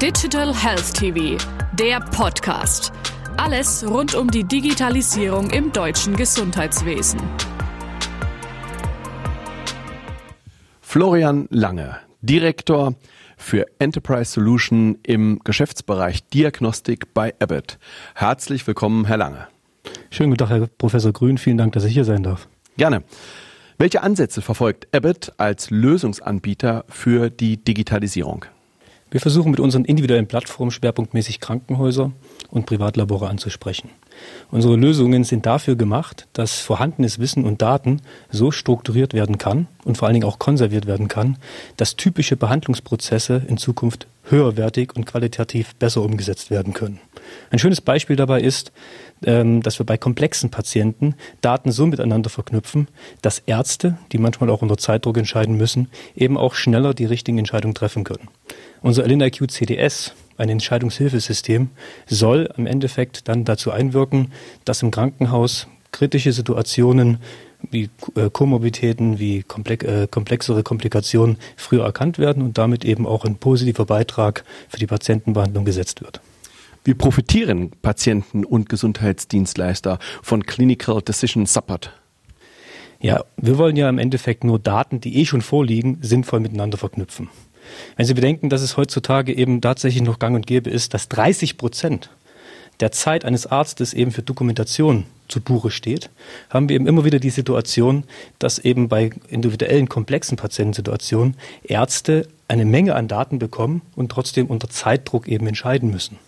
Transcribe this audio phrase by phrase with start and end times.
[0.00, 1.36] Digital Health TV,
[1.74, 2.90] der Podcast.
[3.36, 7.20] Alles rund um die Digitalisierung im deutschen Gesundheitswesen.
[10.80, 12.94] Florian Lange, Direktor
[13.36, 17.78] für Enterprise Solution im Geschäftsbereich Diagnostik bei Abbott.
[18.14, 19.48] Herzlich willkommen, Herr Lange.
[20.08, 21.36] Schönen guten Tag, Herr Professor Grün.
[21.36, 22.48] Vielen Dank, dass ich hier sein darf.
[22.78, 23.02] Gerne.
[23.76, 28.46] Welche Ansätze verfolgt Abbott als Lösungsanbieter für die Digitalisierung?
[29.10, 32.12] Wir versuchen mit unseren individuellen Plattformen schwerpunktmäßig Krankenhäuser
[32.50, 33.90] und Privatlabore anzusprechen.
[34.52, 39.98] Unsere Lösungen sind dafür gemacht, dass vorhandenes Wissen und Daten so strukturiert werden kann und
[39.98, 41.38] vor allen Dingen auch konserviert werden kann,
[41.76, 47.00] dass typische Behandlungsprozesse in Zukunft höherwertig und qualitativ besser umgesetzt werden können.
[47.50, 48.72] Ein schönes Beispiel dabei ist,
[49.24, 52.88] ähm, dass wir bei komplexen Patienten Daten so miteinander verknüpfen,
[53.22, 57.74] dass Ärzte, die manchmal auch unter Zeitdruck entscheiden müssen, eben auch schneller die richtigen Entscheidungen
[57.74, 58.28] treffen können.
[58.82, 61.70] Unser LNIQ CDS, ein Entscheidungshilfesystem,
[62.06, 64.32] soll im Endeffekt dann dazu einwirken,
[64.64, 67.18] dass im Krankenhaus kritische Situationen
[67.70, 73.36] wie äh, Komorbiditäten, wie äh, komplexere Komplikationen früher erkannt werden und damit eben auch ein
[73.36, 76.20] positiver Beitrag für die Patientenbehandlung gesetzt wird.
[76.84, 81.92] Wie profitieren Patienten und Gesundheitsdienstleister von Clinical Decision Support?
[83.00, 87.28] Ja, wir wollen ja im Endeffekt nur Daten, die eh schon vorliegen, sinnvoll miteinander verknüpfen.
[87.96, 91.56] Wenn Sie bedenken, dass es heutzutage eben tatsächlich noch gang und gäbe ist, dass 30
[91.56, 92.10] Prozent
[92.80, 96.10] der Zeit eines Arztes eben für Dokumentation zu Buche steht,
[96.48, 98.04] haben wir eben immer wieder die Situation,
[98.38, 104.68] dass eben bei individuellen komplexen Patientensituationen Ärzte eine Menge an Daten bekommen und trotzdem unter
[104.68, 106.18] Zeitdruck eben entscheiden müssen.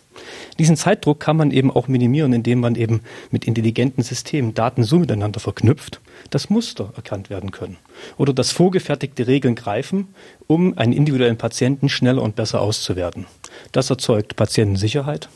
[0.59, 3.01] Diesen Zeitdruck kann man eben auch minimieren, indem man eben
[3.31, 6.01] mit intelligenten Systemen Daten so miteinander verknüpft,
[6.31, 7.79] dass Muster erkannt werden können
[8.19, 10.09] oder dass vorgefertigte Regeln greifen,
[10.47, 13.27] um einen individuellen Patienten schneller und besser auszuwerten.
[13.73, 15.29] Das erzeugt Patientensicherheit,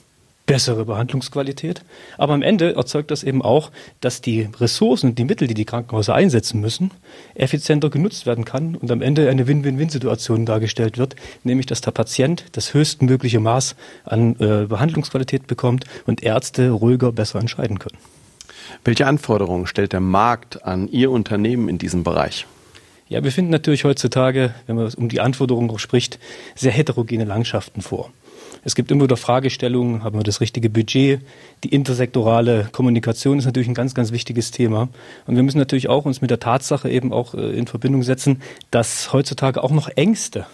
[0.46, 1.82] bessere Behandlungsqualität.
[2.16, 5.64] Aber am Ende erzeugt das eben auch, dass die Ressourcen und die Mittel, die die
[5.64, 6.92] Krankenhäuser einsetzen müssen,
[7.34, 12.44] effizienter genutzt werden kann und am Ende eine Win-Win-Win-Situation dargestellt wird, nämlich dass der Patient
[12.52, 17.98] das höchstmögliche Maß an äh, Behandlungsqualität bekommt und Ärzte ruhiger besser entscheiden können.
[18.84, 22.46] Welche Anforderungen stellt der Markt an Ihr Unternehmen in diesem Bereich?
[23.08, 26.18] Ja, wir finden natürlich heutzutage, wenn man um die Anforderungen spricht,
[26.56, 28.10] sehr heterogene Landschaften vor.
[28.66, 31.20] Es gibt immer wieder Fragestellungen, haben wir das richtige Budget?
[31.62, 34.88] Die intersektorale Kommunikation ist natürlich ein ganz, ganz wichtiges Thema.
[35.24, 38.42] Und wir müssen natürlich auch uns mit der Tatsache eben auch äh, in Verbindung setzen,
[38.72, 40.46] dass heutzutage auch noch Ängste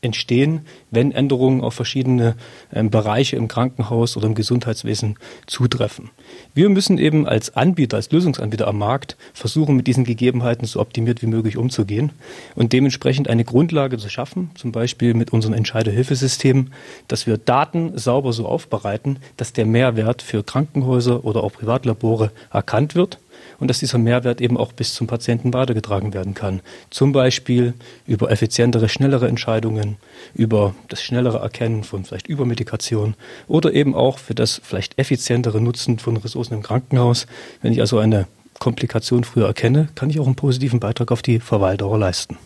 [0.00, 0.60] entstehen,
[0.90, 2.36] wenn Änderungen auf verschiedene
[2.72, 5.16] ähm, Bereiche im Krankenhaus oder im Gesundheitswesen
[5.46, 6.10] zutreffen.
[6.54, 11.20] Wir müssen eben als Anbieter, als Lösungsanbieter am Markt versuchen, mit diesen Gegebenheiten so optimiert
[11.22, 12.12] wie möglich umzugehen
[12.54, 16.72] und dementsprechend eine Grundlage zu schaffen, zum Beispiel mit unseren Entscheiderhilfesystemen,
[17.08, 22.94] dass wir Daten sauber so aufbereiten, dass der Mehrwert für Krankenhäuser oder auch Privatlabore erkannt
[22.94, 23.18] wird
[23.58, 26.60] und dass dieser Mehrwert eben auch bis zum Patienten weitergetragen werden kann.
[26.90, 27.74] Zum Beispiel
[28.06, 29.96] über effizientere, schnellere Entscheidungen,
[30.34, 33.14] über das schnellere Erkennen von vielleicht Übermedikation
[33.46, 37.26] oder eben auch für das vielleicht effizientere Nutzen von Ressourcen im Krankenhaus.
[37.62, 38.26] Wenn ich also eine
[38.58, 42.36] Komplikation früher erkenne, kann ich auch einen positiven Beitrag auf die Verweildauer leisten.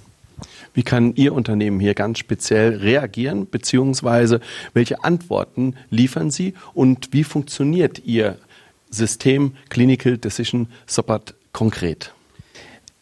[0.74, 4.40] Wie kann Ihr Unternehmen hier ganz speziell reagieren, beziehungsweise
[4.72, 8.38] welche Antworten liefern Sie und wie funktioniert Ihr
[8.92, 12.12] System Clinical Decision Support konkret?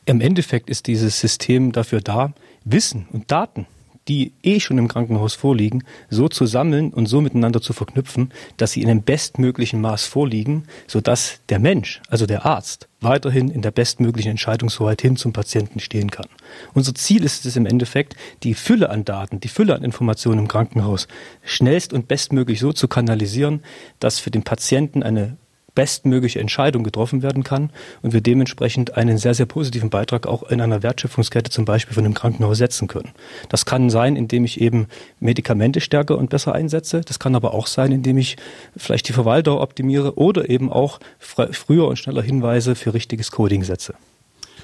[0.07, 2.33] Im Endeffekt ist dieses System dafür da,
[2.65, 3.67] Wissen und Daten,
[4.09, 8.73] die eh schon im Krankenhaus vorliegen, so zu sammeln und so miteinander zu verknüpfen, dass
[8.73, 13.71] sie in einem bestmöglichen Maß vorliegen, sodass der Mensch, also der Arzt, weiterhin in der
[13.71, 16.27] bestmöglichen Entscheidungshoheit hin zum Patienten stehen kann.
[16.75, 20.49] Unser Ziel ist es im Endeffekt, die Fülle an Daten, die Fülle an Informationen im
[20.49, 21.07] Krankenhaus
[21.45, 23.63] schnellst und bestmöglich so zu kanalisieren,
[24.01, 25.37] dass für den Patienten eine
[25.75, 27.71] bestmögliche Entscheidung getroffen werden kann
[28.03, 32.05] und wir dementsprechend einen sehr, sehr positiven Beitrag auch in einer Wertschöpfungskette zum Beispiel von
[32.05, 33.11] einem Krankenhaus setzen können.
[33.49, 34.87] Das kann sein, indem ich eben
[35.21, 37.03] Medikamente stärker und besser einsetze.
[37.03, 38.37] Das kann aber auch sein, indem ich
[38.77, 43.95] vielleicht die Verwalter optimiere oder eben auch früher und schneller Hinweise für richtiges Coding setze.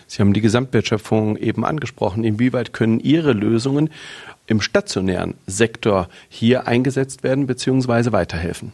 [0.07, 2.23] Sie haben die Gesamtwertschöpfung eben angesprochen.
[2.23, 3.91] Inwieweit können Ihre Lösungen
[4.47, 8.13] im stationären Sektor hier eingesetzt werden bzw.
[8.13, 8.73] weiterhelfen?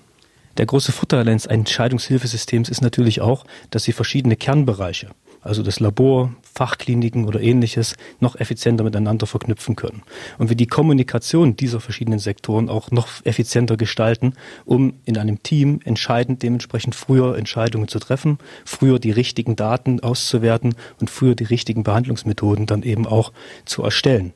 [0.58, 5.08] Der große Vorteil eines Entscheidungshilfesystems ist natürlich auch, dass sie verschiedene Kernbereiche,
[5.40, 10.02] also das Labor, Fachkliniken oder ähnliches, noch effizienter miteinander verknüpfen können.
[10.36, 14.34] Und wir die Kommunikation dieser verschiedenen Sektoren auch noch effizienter gestalten,
[14.66, 20.74] um in einem Team entscheidend dementsprechend früher Entscheidungen zu treffen, früher die richtigen Daten auszuwerten
[21.00, 23.32] und früher die richtigen Behandlungsmethoden dann eben auch
[23.64, 24.34] zu erstellen.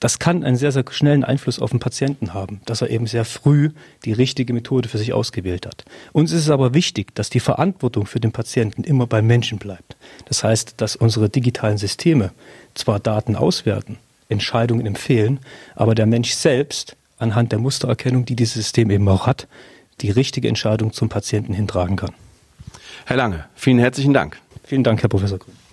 [0.00, 3.24] Das kann einen sehr, sehr schnellen Einfluss auf den Patienten haben, dass er eben sehr
[3.24, 3.70] früh
[4.04, 5.84] die richtige Methode für sich ausgewählt hat.
[6.12, 9.96] Uns ist es aber wichtig, dass die Verantwortung für den Patienten immer beim Menschen bleibt.
[10.26, 12.32] Das heißt, dass unsere digitalen Systeme
[12.74, 13.98] zwar Daten auswerten,
[14.28, 15.38] Entscheidungen empfehlen,
[15.74, 19.46] aber der Mensch selbst anhand der Mustererkennung, die dieses System eben auch hat,
[20.00, 22.12] die richtige Entscheidung zum Patienten hintragen kann.
[23.06, 24.40] Herr Lange, vielen herzlichen Dank.
[24.64, 25.63] Vielen Dank, Herr Professor Grün.